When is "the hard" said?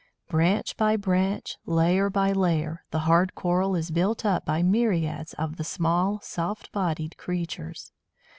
2.89-3.35